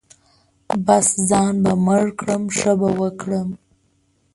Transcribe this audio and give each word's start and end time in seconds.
بـس 0.85 1.07
ځان 1.29 1.53
به 1.63 1.73
مړ 1.85 2.03
کړم 2.19 2.43
ښه 2.57 2.73
به 2.79 2.89
وکړم. 2.99 3.49